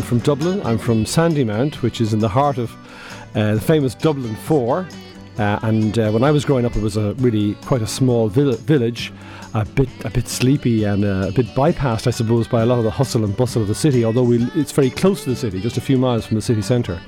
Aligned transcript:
from 0.00 0.20
Dublin. 0.20 0.64
I'm 0.64 0.78
from 0.78 1.04
Sandymount, 1.04 1.82
which 1.82 2.00
is 2.00 2.14
in 2.14 2.20
the 2.20 2.28
heart 2.28 2.56
of 2.56 2.72
uh, 3.34 3.54
the 3.56 3.60
famous 3.60 3.94
Dublin 3.94 4.34
Four. 4.36 4.88
Uh, 5.38 5.58
and 5.62 5.98
uh, 5.98 6.10
when 6.10 6.22
I 6.22 6.30
was 6.30 6.44
growing 6.44 6.64
up, 6.64 6.76
it 6.76 6.82
was 6.82 6.96
a 6.96 7.14
really 7.14 7.54
quite 7.66 7.82
a 7.82 7.86
small 7.86 8.28
vill- 8.28 8.52
village, 8.52 9.12
a 9.54 9.64
bit 9.64 9.88
a 10.04 10.10
bit 10.10 10.28
sleepy 10.28 10.84
and 10.84 11.04
uh, 11.04 11.26
a 11.28 11.32
bit 11.32 11.46
bypassed, 11.48 12.06
I 12.06 12.10
suppose, 12.10 12.46
by 12.46 12.62
a 12.62 12.66
lot 12.66 12.78
of 12.78 12.84
the 12.84 12.90
hustle 12.90 13.24
and 13.24 13.36
bustle 13.36 13.60
of 13.60 13.68
the 13.68 13.74
city. 13.74 14.04
Although 14.04 14.24
we, 14.24 14.44
it's 14.54 14.72
very 14.72 14.90
close 14.90 15.24
to 15.24 15.30
the 15.30 15.36
city, 15.36 15.60
just 15.60 15.76
a 15.76 15.80
few 15.80 15.98
miles 15.98 16.24
from 16.24 16.36
the 16.36 16.42
city 16.42 16.62
centre. 16.62 17.00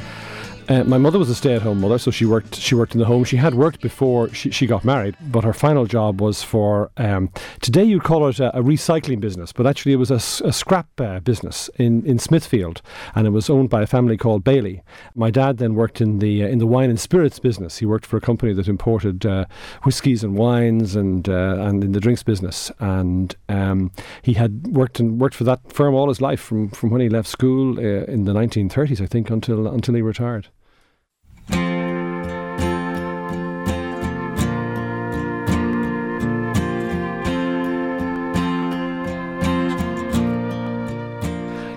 Uh, 0.67 0.83
my 0.85 0.97
mother 0.97 1.19
was 1.19 1.29
a 1.29 1.35
stay-at-home 1.35 1.81
mother, 1.81 1.99
so 1.99 2.11
she 2.11 2.25
worked. 2.25 2.57
She 2.57 2.75
worked 2.75 2.95
in 2.95 2.99
the 2.99 3.05
home. 3.05 3.25
She 3.25 3.37
had 3.37 3.55
worked 3.55 3.83
before 3.83 4.33
she, 4.33 4.51
she 4.51 4.67
got 4.67 4.83
married, 4.83 5.15
but 5.21 5.45
her 5.45 5.53
final 5.53 5.85
job 5.85 6.23
was 6.23 6.43
for. 6.43 6.91
Um, 6.97 7.31
today 7.61 7.85
you'd 7.85 8.03
call 8.03 8.27
it 8.29 8.41
a, 8.41 8.57
a, 8.57 8.63
recycling 8.63 9.21
business, 9.21 9.53
but 9.53 9.67
actually 9.67 9.93
it 9.93 9.97
was 9.97 10.11
a, 10.11 10.47
a 10.47 10.53
scrap 10.53 10.89
uh, 10.99 11.21
business 11.21 11.69
in, 11.77 12.05
in 12.07 12.19
Smithfield, 12.19 12.81
and 13.15 13.27
it 13.27 13.31
was 13.31 13.51
owned 13.51 13.69
by 13.69 13.83
a 13.83 13.87
family 13.87 14.17
called 14.17 14.43
Bailey. 14.43 14.83
My 15.15 15.31
dad 15.31 15.59
then 15.59 15.75
worked 15.75 16.01
in 16.01 16.19
the 16.19 16.43
uh, 16.43 16.49
in 16.49 16.59
the 16.59 16.67
wine 16.67 16.89
and 16.89 16.99
spirits 16.99 17.39
business. 17.39 17.79
He 17.79 17.87
worked 17.87 18.07
for 18.07 18.17
a 18.17 18.23
company 18.23 18.55
that 18.55 18.67
imported 18.67 19.27
uh, 19.27 19.45
whiskies 19.83 20.25
and 20.25 20.35
wines 20.35 20.97
and 20.97 21.29
uh, 21.29 21.57
and 21.59 21.85
in 21.85 21.93
the 21.93 22.01
drinks 22.01 22.23
business. 22.23 22.73
And 22.79 23.37
um, 23.51 23.93
he 24.23 24.33
had 24.33 24.67
worked 24.69 24.99
and 24.99 25.21
worked 25.21 25.35
for 25.35 25.45
that 25.45 25.71
firm 25.71 25.95
all 25.95 26.09
his 26.09 26.23
life 26.23 26.41
from 26.41 26.71
from 26.71 26.89
when 26.89 27.03
he 27.03 27.11
left 27.11 27.29
school 27.29 27.79
uh, 27.79 28.05
in 28.05 28.25
the 28.25 28.33
1930s, 28.33 29.03
I 29.03 29.07
think, 29.07 29.29
until 29.29 29.67
until 29.67 29.95
he 29.95 30.01
retired. 30.01 30.49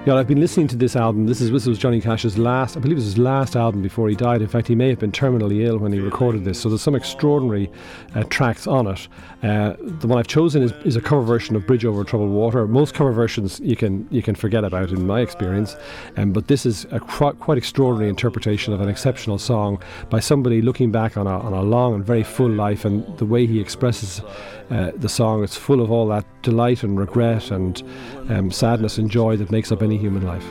Yeah, 0.08 0.16
I've 0.16 0.26
been 0.26 0.40
listening 0.40 0.70
to 0.70 0.78
this 0.78 0.96
album. 0.96 1.26
This 1.26 1.42
is 1.42 1.52
this 1.52 1.66
was 1.66 1.78
Johnny 1.78 2.00
Cash's 2.00 2.38
last, 2.38 2.78
I 2.78 2.80
believe 2.80 2.94
it 2.94 3.00
was 3.00 3.04
his 3.04 3.18
last 3.18 3.58
album 3.58 3.82
before 3.82 4.08
he 4.08 4.16
died. 4.16 4.42
In 4.42 4.48
fact, 4.48 4.70
he 4.70 4.74
may 4.74 4.88
have 4.88 5.00
been 5.00 5.12
terminally 5.12 5.66
ill 5.66 5.80
when 5.80 5.92
he 5.92 6.00
recorded 6.00 6.46
this. 6.46 6.62
So 6.62 6.70
there's 6.70 6.82
some 6.82 6.96
extraordinary 6.96 7.70
uh, 8.16 8.24
tracks 8.30 8.68
on 8.68 8.88
it. 8.88 9.06
Uh, 9.44 9.76
the 9.82 10.08
one 10.08 10.18
I've 10.18 10.28
chosen 10.28 10.64
is, 10.64 10.72
is 10.86 10.96
a 10.96 11.02
cover 11.02 11.24
version 11.24 11.58
of 11.58 11.68
Bridge 11.68 11.84
Over 11.84 12.06
Troubled 12.06 12.32
Water. 12.32 12.66
Most 12.70 12.94
cover 12.94 13.12
versions 13.12 13.60
you 13.60 13.76
can 13.76 14.08
you 14.10 14.22
can 14.24 14.34
forget 14.34 14.64
about, 14.64 14.92
in 14.92 15.06
my 15.06 15.20
experience. 15.20 15.76
Um, 16.16 16.32
but 16.32 16.48
this 16.48 16.66
is 16.66 16.86
a 16.92 17.02
qu- 17.02 17.34
quite 17.34 17.58
extraordinary 17.58 18.10
interpretation 18.10 18.72
of 18.72 18.80
an 18.80 18.88
exceptional 18.88 19.38
song 19.38 19.84
by 20.10 20.22
somebody 20.22 20.62
looking 20.62 20.90
back 20.90 21.18
on 21.18 21.28
a, 21.28 21.38
on 21.38 21.52
a 21.52 21.62
long 21.62 21.96
and 21.96 22.06
very 22.06 22.24
full 22.24 22.50
life, 22.50 22.86
and 22.86 23.06
the 23.18 23.26
way 23.26 23.46
he 23.46 23.60
expresses 23.60 24.22
uh, 24.70 24.92
the 24.96 25.10
song. 25.10 25.44
It's 25.44 25.58
full 25.58 25.82
of 25.82 25.92
all 25.92 26.08
that 26.08 26.26
delight 26.44 26.84
and 26.84 26.98
regret 26.98 27.52
and 27.52 27.84
um, 28.30 28.52
sadness 28.52 28.98
and 28.98 29.12
joy 29.12 29.36
that 29.36 29.52
makes 29.52 29.70
up 29.70 29.82
any 29.82 29.97
human 29.98 30.26
life. 30.26 30.46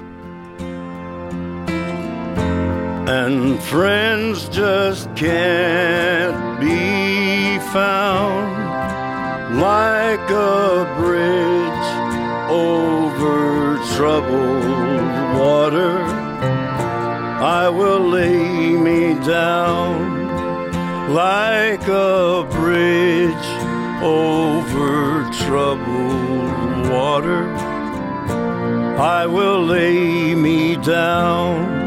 And 3.09 3.63
friends 3.63 4.49
just 4.49 5.15
can't 5.15 6.61
be 6.61 7.59
found 7.73 8.67
like 9.61 10.29
a 10.31 10.95
bridge 10.99 11.87
over 12.51 13.79
troubled 13.95 15.39
water. 15.39 15.99
I 17.39 17.69
will 17.69 18.01
lay 18.01 18.73
me 18.73 19.15
down 19.25 20.27
like 21.15 21.87
a 21.87 22.47
bridge 22.51 23.49
over 24.03 25.31
troubled 25.45 26.91
water. 26.91 27.66
I 28.99 29.27
will 29.27 29.63
lay 29.63 30.35
me 30.35 30.77
down. 30.77 31.85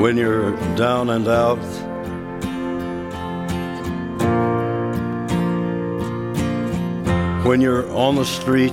When 0.00 0.16
you're 0.16 0.56
down 0.76 1.10
and 1.10 1.26
out, 1.28 1.58
when 7.46 7.60
you're 7.60 7.90
on 7.92 8.14
the 8.16 8.24
street 8.24 8.72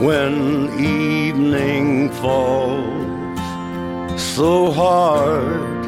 when 0.00 0.70
evening 0.82 2.08
falls 2.08 3.38
so 4.18 4.70
hard, 4.70 5.79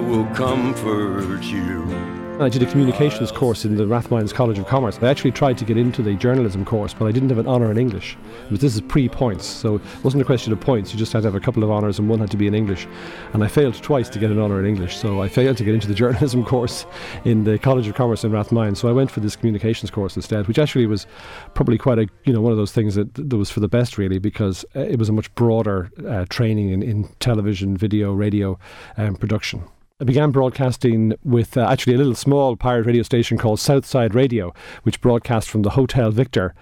will 0.00 0.26
comfort 0.34 1.42
you. 1.44 2.20
I 2.40 2.48
did 2.48 2.62
a 2.62 2.66
communications 2.66 3.30
course 3.30 3.66
in 3.66 3.76
the 3.76 3.84
Rathmines 3.84 4.32
College 4.32 4.58
of 4.58 4.66
Commerce. 4.66 4.98
I 5.02 5.08
actually 5.08 5.32
tried 5.32 5.58
to 5.58 5.66
get 5.66 5.76
into 5.76 6.00
the 6.00 6.14
journalism 6.14 6.64
course, 6.64 6.94
but 6.94 7.04
I 7.04 7.12
didn't 7.12 7.28
have 7.28 7.36
an 7.36 7.46
honour 7.46 7.70
in 7.70 7.76
English. 7.76 8.16
But 8.50 8.60
this 8.60 8.74
is 8.74 8.80
pre-points, 8.80 9.44
so 9.44 9.74
it 9.74 9.82
wasn't 10.02 10.22
a 10.22 10.24
question 10.24 10.50
of 10.50 10.58
points. 10.58 10.90
You 10.90 10.98
just 10.98 11.12
had 11.12 11.20
to 11.20 11.26
have 11.26 11.34
a 11.34 11.40
couple 11.40 11.62
of 11.62 11.70
honours, 11.70 11.98
and 11.98 12.08
one 12.08 12.18
had 12.18 12.30
to 12.30 12.38
be 12.38 12.46
in 12.46 12.54
English. 12.54 12.88
And 13.34 13.44
I 13.44 13.48
failed 13.48 13.74
twice 13.74 14.08
to 14.08 14.18
get 14.18 14.30
an 14.30 14.38
honour 14.38 14.58
in 14.58 14.64
English, 14.64 14.96
so 14.96 15.20
I 15.20 15.28
failed 15.28 15.58
to 15.58 15.64
get 15.64 15.74
into 15.74 15.86
the 15.86 15.94
journalism 16.02 16.42
course 16.42 16.86
in 17.26 17.44
the 17.44 17.58
College 17.58 17.88
of 17.88 17.94
Commerce 17.94 18.24
in 18.24 18.32
Rathmines. 18.32 18.78
So 18.78 18.88
I 18.88 18.92
went 18.92 19.10
for 19.10 19.20
this 19.20 19.36
communications 19.36 19.90
course 19.90 20.16
instead, 20.16 20.48
which 20.48 20.58
actually 20.58 20.86
was 20.86 21.06
probably 21.52 21.76
quite 21.76 21.98
a 21.98 22.08
you 22.24 22.32
know 22.32 22.40
one 22.40 22.52
of 22.52 22.58
those 22.58 22.72
things 22.72 22.94
that, 22.94 23.12
that 23.16 23.36
was 23.36 23.50
for 23.50 23.60
the 23.60 23.68
best 23.68 23.98
really 23.98 24.18
because 24.18 24.64
uh, 24.74 24.80
it 24.80 24.98
was 24.98 25.10
a 25.10 25.12
much 25.12 25.34
broader 25.34 25.90
uh, 26.08 26.24
training 26.30 26.70
in, 26.70 26.82
in 26.82 27.06
television, 27.20 27.76
video, 27.76 28.14
radio, 28.14 28.58
um, 28.96 29.14
production. 29.14 29.62
I 30.00 30.04
began 30.04 30.30
broadcasting 30.30 31.12
with 31.24 31.58
uh, 31.58 31.66
actually 31.68 31.92
a 31.92 31.98
little 31.98 32.14
small 32.14 32.56
pirate 32.56 32.86
radio 32.86 33.02
station 33.02 33.36
called 33.36 33.60
Southside 33.60 34.14
Radio, 34.14 34.54
which 34.82 34.98
broadcast 35.02 35.50
from 35.50 35.60
the 35.60 35.68
Hotel 35.68 36.10
Victor 36.10 36.54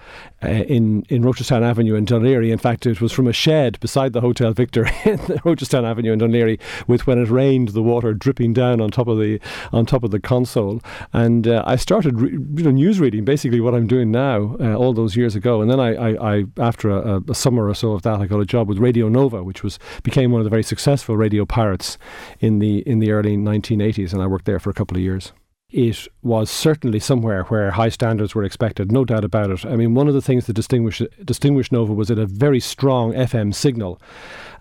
uh, 0.43 0.49
in 0.49 1.05
in 1.09 1.23
Rochestown 1.23 1.63
Avenue 1.63 1.95
in 1.95 2.05
Dún 2.05 2.23
Laoghaire. 2.23 2.51
In 2.51 2.59
fact, 2.59 2.85
it 2.85 3.01
was 3.01 3.13
from 3.13 3.29
a 3.29 3.33
shed 3.33 3.79
beside 3.79 4.13
the 4.13 4.21
Hotel 4.21 4.53
Victor 4.53 4.87
in 5.05 5.19
Rochestown 5.19 5.85
Avenue 5.85 6.13
in 6.13 6.19
Dún 6.19 6.33
Laoghaire, 6.33 6.59
with 6.89 7.07
when 7.07 7.19
it 7.19 7.29
rained, 7.31 7.69
the 7.69 7.83
water 7.83 8.13
dripping 8.13 8.55
down 8.55 8.81
on 8.81 8.91
top 8.91 9.07
of 9.07 9.19
the 9.19 9.41
on 9.73 9.87
top 9.87 10.03
of 10.03 10.11
the 10.11 10.19
console. 10.19 10.81
And 11.13 11.47
uh, 11.47 11.63
I 11.65 11.77
started 11.77 12.21
re- 12.21 12.33
you 12.33 12.65
know, 12.65 12.73
news 12.73 12.99
reading, 12.99 13.25
basically 13.25 13.61
what 13.61 13.73
I'm 13.73 13.87
doing 13.87 14.11
now, 14.11 14.57
uh, 14.59 14.75
all 14.75 14.93
those 14.93 15.15
years 15.15 15.37
ago. 15.37 15.63
And 15.63 15.71
then 15.71 15.79
I, 15.79 15.95
I, 15.95 16.39
I 16.39 16.45
after 16.59 16.91
a, 16.91 17.23
a, 17.29 17.35
summer 17.37 17.69
or 17.69 17.75
so 17.75 17.93
of 17.93 18.03
that, 18.03 18.21
I 18.21 18.27
got 18.27 18.41
a 18.41 18.47
job 18.47 18.69
with 18.69 18.79
Radio 18.79 19.09
Nova, 19.09 19.45
which 19.45 19.63
was 19.63 19.79
became 20.03 20.33
one 20.33 20.41
of 20.41 20.45
the 20.45 20.51
very 20.51 20.65
successful 20.65 21.17
radio 21.17 21.47
pirates 21.47 21.99
in 22.41 22.59
the 22.59 22.79
in 22.81 22.99
the 22.99 23.13
early 23.13 23.28
early 23.29 23.37
1980s, 23.37 24.13
and 24.13 24.23
I 24.23 24.27
worked 24.27 24.45
there 24.47 24.59
for 24.59 24.71
a 24.71 24.75
couple 24.75 24.97
of 24.97 25.03
years. 25.03 25.33
It 25.71 26.09
was 26.23 26.51
certainly 26.51 26.99
somewhere 26.99 27.45
where 27.45 27.73
high 27.73 27.91
standards 27.91 28.35
were 28.35 28.45
expected, 28.45 28.91
no 28.91 29.05
doubt 29.05 29.25
about 29.25 29.51
it. 29.51 29.67
I 29.67 29.77
mean, 29.77 29.95
one 29.95 30.09
of 30.09 30.15
the 30.15 30.23
things 30.23 30.47
that 30.47 30.55
distinguished, 30.55 31.03
distinguished 31.25 31.73
Nova 31.73 31.93
was 31.93 32.11
it 32.11 32.19
a 32.19 32.25
very 32.25 32.61
strong 32.61 33.13
FM 33.13 33.55
signal. 33.55 34.01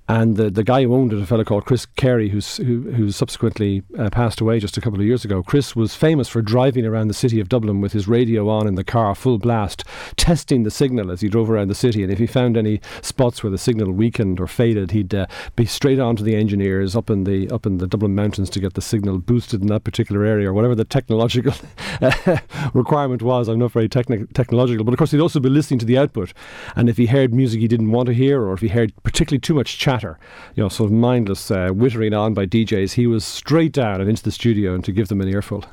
And 0.08 0.38
the, 0.38 0.50
the 0.50 0.64
guy 0.64 0.84
who 0.84 0.96
owned 0.96 1.12
it, 1.12 1.22
a 1.22 1.26
fellow 1.26 1.44
called 1.44 1.66
Chris 1.66 1.86
Cary, 1.86 2.30
who's, 2.30 2.58
who, 2.58 2.92
who 2.92 3.12
subsequently 3.12 3.84
uh, 3.98 4.10
passed 4.10 4.40
away 4.40 4.60
just 4.60 4.78
a 4.78 4.82
couple 4.82 5.00
of 5.00 5.06
years 5.06 5.26
ago, 5.26 5.44
Chris 5.44 5.76
was 5.76 5.96
famous 5.96 6.30
for 6.30 6.42
driving 6.42 6.86
around 6.86 7.10
the 7.10 7.14
city 7.14 7.40
of 7.42 7.50
Dublin 7.50 7.82
with 7.82 7.92
his 7.92 8.08
radio 8.08 8.48
on 8.48 8.68
in 8.68 8.76
the 8.76 8.84
car, 8.86 9.14
full 9.16 9.38
blast, 9.38 9.84
testing 10.16 10.64
the 10.64 10.72
signal 10.72 11.12
as 11.12 11.20
he 11.20 11.28
drove 11.28 11.50
around 11.50 11.68
the 11.68 11.76
city. 11.76 12.04
And 12.04 12.12
if 12.12 12.20
he 12.20 12.28
found 12.28 12.56
any 12.56 12.80
spots 13.02 13.44
where 13.44 13.52
the 13.52 13.58
signal 13.58 13.92
weakened 13.92 14.40
or 14.40 14.48
faded, 14.48 14.92
he'd 14.92 15.14
uh, 15.14 15.28
be 15.56 15.66
straight 15.66 16.00
on 16.00 16.16
to 16.16 16.24
the 16.24 16.36
engineers 16.36 16.96
up 16.96 17.10
in 17.10 17.26
the 17.26 17.50
up 17.50 17.66
in 17.66 17.78
the 17.78 17.88
Dublin 17.88 18.16
mountains 18.16 18.50
to 18.52 18.60
get 18.60 18.76
the 18.76 18.82
signal 18.82 19.20
boosted 19.20 19.62
in 19.62 19.68
that 19.68 19.84
particular 19.84 20.24
area 20.24 20.50
or 20.50 20.54
whatever 20.54 20.76
the 20.76 20.86
technological 20.86 21.54
requirement 22.74 23.22
was. 23.22 23.50
I'm 23.50 23.60
not 23.60 23.72
very 23.72 23.90
techni- 23.90 24.32
technological, 24.34 24.86
but 24.86 24.94
of 24.94 24.98
course 24.98 25.12
he'd 25.12 25.20
also 25.20 25.40
be 25.40 25.50
listening 25.50 25.80
to 25.80 25.86
the 25.86 25.98
output. 25.98 26.34
And 26.76 26.88
if 26.90 26.98
he 26.98 27.08
heard 27.08 27.34
music 27.34 27.60
he 27.60 27.68
didn't 27.68 27.92
want 27.92 28.08
to 28.08 28.14
hear, 28.14 28.42
or 28.44 28.54
if 28.54 28.62
he 28.62 28.70
heard 28.70 28.94
particularly 29.04 29.40
too 29.40 29.54
much 29.54 29.78
chat 29.78 29.97
chatter, 29.98 30.20
you 30.56 30.64
know, 30.64 30.70
sort 30.70 30.92
of 30.92 30.96
mindless 30.96 31.50
uh, 31.50 31.70
wittering 31.70 32.18
on 32.18 32.34
by 32.34 32.46
DJs. 32.46 32.94
He 32.94 33.08
was 33.08 33.26
straight 33.26 33.72
down 33.72 34.00
and 34.00 34.10
into 34.10 34.24
the 34.24 34.32
studio 34.32 34.76
and 34.76 34.84
to 34.86 34.92
give 34.92 35.08
them 35.08 35.22
an 35.22 35.28
earful. 35.28 35.66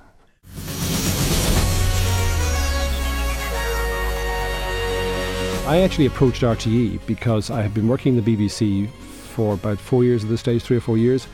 I 5.67 5.81
actually 5.81 6.07
approached 6.07 6.43
RTE 6.43 7.05
because 7.07 7.51
I 7.51 7.63
had 7.63 7.75
been 7.75 7.89
working 7.89 8.17
in 8.17 8.25
the 8.25 8.37
BBC 8.37 8.89
for 8.91 9.55
about 9.55 9.79
four 9.79 10.05
years 10.05 10.23
at 10.23 10.31
this 10.31 10.41
stage, 10.41 10.63
three 10.63 10.77
or 10.77 10.81
four 10.81 10.99
years, 10.99 11.27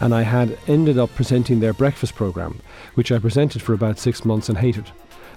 and 0.00 0.14
I 0.14 0.22
had 0.22 0.58
ended 0.66 0.98
up 0.98 1.14
presenting 1.14 1.60
their 1.60 1.72
breakfast 1.72 2.14
programme, 2.14 2.60
which 2.94 3.12
I 3.12 3.18
presented 3.18 3.62
for 3.62 3.72
about 3.72 3.98
six 3.98 4.24
months 4.24 4.48
and 4.48 4.58
hated. 4.58 4.90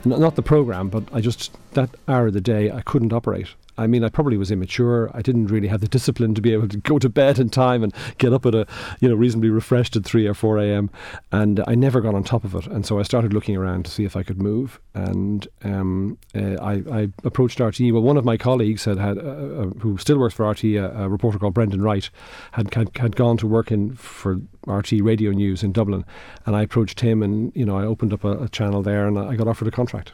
not 0.06 0.36
the 0.36 0.42
programme, 0.42 0.90
but 0.90 1.04
I 1.12 1.22
just, 1.22 1.56
that 1.74 1.90
hour 2.08 2.28
of 2.28 2.34
the 2.34 2.42
day, 2.42 2.72
I 2.72 2.82
couldn't 2.82 3.14
operate 3.14 3.50
I 3.78 3.88
mean, 3.88 4.04
I 4.04 4.10
probably 4.10 4.38
was 4.38 4.52
immature. 4.52 5.12
I 5.14 5.22
didn't 5.22 5.48
really 5.48 5.68
have 5.68 5.82
the 5.82 5.88
discipline 5.88 6.34
to 6.36 6.42
be 6.42 6.54
able 6.54 6.68
to 6.70 6.78
go 6.78 7.00
to 7.00 7.10
bed 7.10 7.40
in 7.40 7.50
time 7.50 7.84
and 7.84 7.94
get 8.18 8.34
up 8.34 8.46
at 8.46 8.56
a, 8.56 8.66
you 9.02 9.10
know, 9.10 9.16
reasonably 9.16 9.50
refreshed 9.50 9.96
at 9.96 10.06
3 10.06 10.28
or 10.28 10.34
4 10.34 10.60
a.m. 10.60 10.90
And 11.32 11.64
I 11.68 11.76
never 11.76 12.02
got 12.02 12.16
on 12.16 12.24
top 12.24 12.44
of 12.44 12.56
it. 12.56 12.68
And 12.68 12.86
so 12.86 13.00
I 13.00 13.04
started 13.04 13.34
looking 13.34 13.56
around 13.56 13.86
to 13.86 13.92
see 13.92 14.06
if 14.06 14.16
I 14.16 14.24
could 14.24 14.42
move. 14.42 14.80
And 14.94 15.48
um, 15.64 16.18
uh, 16.34 16.56
I, 16.62 16.84
I, 16.92 17.08
approached 17.24 17.60
RTE. 17.60 17.92
Well, 17.92 18.02
one 18.02 18.18
of 18.18 18.24
my 18.24 18.38
colleagues 18.38 18.86
had 18.86 18.98
had, 18.98 19.18
uh, 19.18 19.22
uh, 19.22 19.66
who 19.80 19.98
still 19.98 20.18
works 20.18 20.36
for 20.36 20.46
RTE, 20.46 20.98
a, 20.98 21.10
reporter 21.10 21.38
called 21.38 21.54
Brendan 21.54 21.82
Wright, 21.82 22.10
had, 22.54 22.74
had, 22.74 22.98
had 22.98 23.16
gone 23.16 23.38
to 23.38 23.48
work 23.48 23.72
in 23.72 23.96
for 23.96 24.38
RTE 24.68 25.04
Radio 25.04 25.32
News 25.32 25.64
in 25.64 25.74
Dublin. 25.74 26.06
And 26.46 26.56
I 26.56 26.62
approached 26.62 27.02
him 27.02 27.22
and, 27.22 27.52
you 27.56 27.66
know, 27.66 27.78
I 27.78 27.84
opened 27.84 28.14
up 28.14 28.24
a, 28.24 28.44
a 28.44 28.50
channel 28.50 28.82
there 28.82 29.08
and 29.08 29.20
I 29.20 29.36
got 29.36 29.48
offered 29.48 29.68
a 29.68 29.72
contract. 29.72 30.14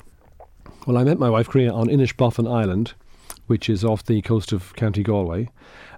Well, 0.88 0.98
I 0.98 1.04
met 1.04 1.20
my 1.20 1.30
wife, 1.30 1.48
Crea, 1.48 1.70
on 1.70 1.88
Inishbofin 1.90 2.52
Island 2.52 2.96
which 3.52 3.70
is 3.70 3.84
off 3.84 4.06
the 4.06 4.22
coast 4.22 4.54
of 4.54 4.74
County 4.78 5.04
Galway. 5.04 5.50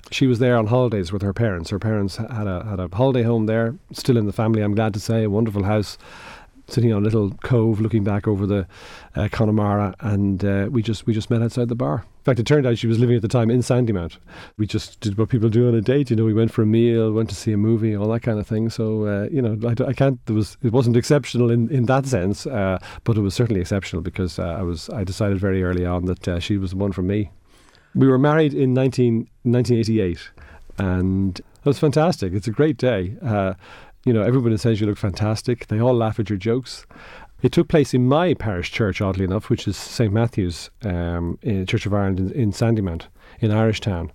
She 0.09 0.25
was 0.25 0.39
there 0.39 0.57
on 0.57 0.65
holidays 0.65 1.11
with 1.11 1.21
her 1.21 1.33
parents. 1.33 1.69
Her 1.69 1.77
parents 1.77 2.15
had 2.15 2.47
a 2.47 2.65
had 2.67 2.79
a 2.79 2.89
holiday 2.91 3.21
home 3.21 3.45
there, 3.45 3.75
still 3.91 4.17
in 4.17 4.25
the 4.25 4.33
family. 4.33 4.63
I'm 4.63 4.73
glad 4.73 4.91
to 4.95 5.00
say, 5.00 5.23
a 5.23 5.29
wonderful 5.29 5.63
house, 5.63 6.00
sitting 6.67 6.91
on 6.91 7.03
a 7.03 7.05
little 7.05 7.29
cove, 7.44 7.79
looking 7.79 8.03
back 8.03 8.27
over 8.27 8.47
the 8.47 8.65
uh, 9.15 9.27
Connemara, 9.31 9.94
and 10.00 10.44
uh, 10.44 10.67
we 10.71 10.81
just 10.81 11.05
we 11.05 11.13
just 11.13 11.29
met 11.29 11.44
outside 11.44 11.67
the 11.67 11.75
bar. 11.75 11.97
In 11.97 12.23
fact, 12.23 12.39
it 12.39 12.47
turned 12.47 12.65
out 12.65 12.79
she 12.79 12.88
was 12.88 12.97
living 12.97 13.15
at 13.15 13.21
the 13.21 13.27
time 13.27 13.51
in 13.51 13.59
Sandymount. 13.59 14.17
We 14.57 14.65
just 14.65 15.00
did 15.00 15.15
what 15.15 15.29
people 15.29 15.50
do 15.50 15.67
on 15.67 15.75
a 15.75 15.81
date. 15.81 16.09
You 16.09 16.15
know, 16.15 16.25
we 16.25 16.33
went 16.33 16.51
for 16.51 16.63
a 16.63 16.65
meal, 16.65 17.11
went 17.11 17.29
to 17.29 17.35
see 17.35 17.51
a 17.51 17.57
movie, 17.57 17.95
all 17.95 18.07
that 18.13 18.21
kind 18.21 18.39
of 18.39 18.47
thing. 18.47 18.71
So, 18.71 19.05
uh, 19.05 19.27
you 19.31 19.44
know, 19.44 19.55
I, 19.69 19.89
I, 19.89 19.94
can't. 19.94 20.25
There 20.25 20.35
was 20.35 20.57
it 20.63 20.71
wasn't 20.71 20.97
exceptional 20.97 21.51
in, 21.51 21.69
in 21.69 21.85
that 21.85 22.07
sense, 22.07 22.47
uh, 22.47 22.79
but 23.03 23.15
it 23.15 23.21
was 23.21 23.35
certainly 23.35 23.61
exceptional 23.61 24.01
because 24.01 24.39
uh, 24.39 24.55
I 24.57 24.63
was 24.63 24.89
I 24.89 25.03
decided 25.03 25.39
very 25.39 25.63
early 25.63 25.85
on 25.85 26.05
that 26.05 26.27
uh, 26.27 26.39
she 26.39 26.57
was 26.57 26.71
the 26.71 26.77
one 26.77 26.94
for 26.94 27.03
me. 27.03 27.29
We 27.95 28.07
were 28.07 28.17
married 28.17 28.53
in 28.53 28.73
19, 28.73 29.27
1988, 29.43 30.31
and 30.77 31.39
it 31.39 31.65
was 31.65 31.79
fantastic. 31.79 32.33
It's 32.33 32.47
a 32.47 32.51
great 32.51 32.77
day. 32.77 33.15
Uh, 33.21 33.53
you 34.05 34.11
know, 34.11 34.23
everybody 34.23 34.57
says 34.57 34.81
you 34.81 34.87
look 34.87 34.97
fantastic. 34.97 35.67
They 35.67 35.79
all 35.79 35.93
laugh 35.93 36.19
at 36.19 36.29
your 36.29 36.37
jokes. 36.37 36.85
It 37.41 37.51
took 37.51 37.67
place 37.67 37.93
in 37.93 38.07
my 38.07 38.33
parish 38.33 38.71
church, 38.71 39.01
oddly 39.01 39.25
enough, 39.25 39.49
which 39.49 39.67
is 39.67 39.75
St 39.75 40.11
Matthew's 40.11 40.69
um, 40.83 41.37
Church 41.43 41.85
of 41.85 41.93
Ireland 41.93 42.19
in, 42.19 42.31
in 42.31 42.51
Sandymount, 42.51 43.07
in 43.39 43.51
Irishtown. 43.51 44.11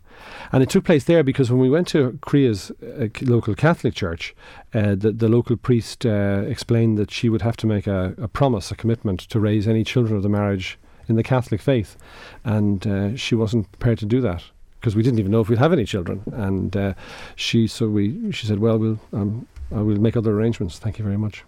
And 0.50 0.62
it 0.62 0.70
took 0.70 0.84
place 0.84 1.04
there 1.04 1.22
because 1.22 1.50
when 1.50 1.60
we 1.60 1.70
went 1.70 1.88
to 1.88 2.19
Crea's 2.22 2.70
uh, 2.82 3.08
local 3.22 3.54
Catholic 3.54 3.94
church, 3.94 4.34
uh, 4.75 4.94
the, 4.94 5.12
the, 5.12 5.28
local 5.28 5.56
priest 5.56 6.04
uh, 6.04 6.42
explained 6.46 6.98
that 6.98 7.10
she 7.10 7.28
would 7.28 7.42
have 7.42 7.56
to 7.58 7.66
make 7.66 7.86
a, 7.86 8.14
a, 8.19 8.28
promise, 8.28 8.70
a 8.70 8.75
commitment 8.75 9.20
to 9.20 9.38
raise 9.38 9.69
any 9.69 9.84
children 9.84 10.16
of 10.16 10.22
the 10.22 10.28
marriage 10.28 10.78
in 11.08 11.16
the 11.16 11.22
Catholic 11.22 11.60
faith. 11.60 11.96
And 12.44 12.87
uh, 12.87 13.16
she 13.16 13.34
wasn't 13.34 13.70
prepared 13.72 13.99
to 13.99 14.06
do 14.06 14.20
that 14.22 14.44
because 14.81 14.94
we 14.94 15.02
didn't 15.02 15.19
even 15.19 15.32
know 15.32 15.40
if 15.40 15.49
we'd 15.49 15.58
have 15.58 15.72
any 15.72 15.84
children. 15.84 16.22
And 16.32 16.76
uh, 16.76 16.94
she, 17.37 17.66
so 17.66 17.88
we, 17.88 18.31
she 18.32 18.46
said, 18.46 18.60
well, 18.60 18.78
we'll, 18.78 19.00
um, 19.12 19.46
I 19.75 19.82
will 19.82 20.00
make 20.00 20.16
other 20.16 20.32
arrangements. 20.32 20.78
Thank 20.78 20.99
you 20.99 21.05
very 21.05 21.19
much. 21.19 21.44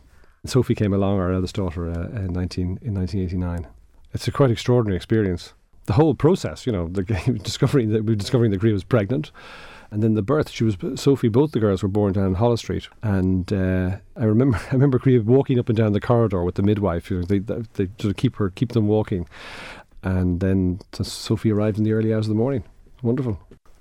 Sophie 0.46 0.74
came 0.74 0.92
along, 0.92 1.20
our 1.20 1.32
eldest 1.32 1.54
daughter, 1.54 1.88
uh, 1.88 2.08
in, 2.16 2.32
19, 2.32 2.78
in 2.82 2.94
1989. 2.94 3.66
It's 4.12 4.26
a 4.26 4.32
quite 4.32 4.50
extraordinary 4.50 4.96
experience. 4.96 5.52
The 5.86 5.92
whole 5.92 6.14
process, 6.14 6.66
you 6.66 6.72
know, 6.72 6.88
the 6.88 7.02
discovering 7.42 7.90
that 7.90 8.04
we 8.04 8.16
discovering 8.16 8.50
that 8.50 8.60
Crea 8.60 8.72
was 8.72 8.84
pregnant, 8.84 9.32
and 9.90 10.02
then 10.02 10.14
the 10.14 10.22
birth. 10.22 10.50
She 10.50 10.64
was 10.64 10.76
Sophie. 10.94 11.28
Both 11.28 11.52
the 11.52 11.60
girls 11.60 11.82
were 11.82 11.88
born 11.88 12.12
down 12.12 12.26
in 12.26 12.34
Holles 12.34 12.60
Street, 12.60 12.88
and 13.02 13.52
uh, 13.52 13.96
I 14.16 14.25
remember 14.25 14.58
I 14.70 14.75
remember 14.75 15.00
walking 15.22 15.58
up 15.58 15.69
and 15.69 15.76
down 15.76 15.92
the 15.92 16.00
corridor 16.00 16.44
with 16.44 16.54
the 16.54 16.62
midwife. 16.62 17.08
They, 17.08 17.38
they 17.38 17.88
sort 17.98 18.04
of 18.04 18.16
keep 18.16 18.37
her 18.37 18.50
keep 18.50 18.72
them 18.72 18.87
walking, 18.87 19.28
and 20.02 20.40
then 20.40 20.81
Sophie 20.92 21.52
arrived 21.52 21.78
in 21.78 21.84
the 21.84 21.92
early 21.92 22.12
hours 22.14 22.26
of 22.26 22.31
the 22.31 22.38
morning. 22.38 22.64
Wonderful. 23.02 23.38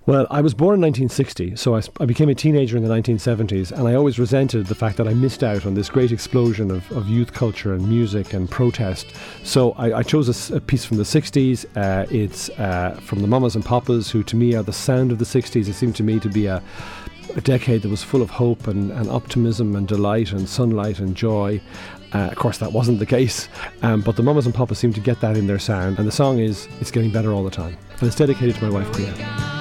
Well, 0.09 0.25
I 0.31 0.41
was 0.41 0.56
born 0.56 0.73
in 0.73 0.81
1960, 0.81 1.56
so 1.56 1.75
I, 1.75 1.83
I, 2.00 2.06
became 2.06 2.29
a 2.29 2.33
teenager 2.33 2.75
in 2.75 2.81
the 2.81 2.89
1970s, 2.89 3.71
and 3.71 3.88
I 3.88 3.94
always 3.94 4.17
resented 4.17 4.65
the 4.65 4.73
fact 4.73 4.97
that 4.97 5.07
I 5.07 5.13
missed 5.13 5.44
out 5.44 5.67
on 5.67 5.75
this 5.75 5.88
great 5.88 6.11
explosion 6.11 6.71
of, 6.71 6.91
of 6.94 7.07
youth 7.07 7.31
culture 7.31 7.75
and 7.75 7.88
music 7.88 8.33
and 8.33 8.50
protest. 8.50 9.13
So 9.44 9.73
I, 9.73 10.00
I 10.00 10.01
chose 10.01 10.50
a, 10.50 10.56
a, 10.56 10.61
piece 10.61 10.83
from 10.83 10.97
the 10.97 11.03
60s. 11.03 11.63
Uh, 11.77 12.07
it's 12.09 12.50
uh, 12.57 13.00
from 13.03 13.19
the 13.19 13.27
Mamas 13.27 13.53
and 13.53 13.63
Papas, 13.63 14.09
who 14.09 14.23
to 14.23 14.35
me 14.35 14.56
are 14.56 14.63
the 14.63 14.73
sound 14.73 15.11
of 15.11 15.19
the 15.19 15.25
60s. 15.25 15.67
It 15.67 15.73
seemed 15.73 15.95
to 15.97 16.03
me 16.03 16.19
to 16.21 16.27
be 16.27 16.47
a, 16.47 16.63
a 17.35 17.41
decade 17.41 17.83
that 17.83 17.89
was 17.89 18.01
full 18.01 18.23
of 18.23 18.31
hope 18.31 18.65
and, 18.65 18.89
and, 18.91 19.11
optimism 19.11 19.75
and 19.75 19.88
delight 19.88 20.31
and 20.31 20.50
sunlight 20.50 20.97
and 20.97 21.15
joy. 21.15 21.61
Uh, 22.15 22.29
of 22.31 22.35
course, 22.35 22.57
that 22.57 22.73
wasn't 22.73 22.97
the 22.97 23.06
case, 23.06 23.47
um, 23.83 24.01
but 24.01 24.15
the 24.15 24.23
Mamas 24.23 24.47
and 24.47 24.56
Papas 24.56 24.79
seem 24.79 24.91
to 24.94 25.00
get 25.01 25.21
that 25.21 25.38
in 25.38 25.45
their 25.45 25.59
sound, 25.59 26.00
and 26.00 26.07
the 26.07 26.11
song 26.11 26.39
is 26.39 26.67
It's 26.81 26.89
Getting 26.89 27.11
Better 27.11 27.31
All 27.31 27.44
the 27.44 27.51
Time. 27.51 27.77
And 28.00 28.07
it's 28.07 28.15
dedicated 28.15 28.56
to 28.56 28.63
my 28.63 28.71
wife, 28.71 28.91
Crea. 28.91 29.58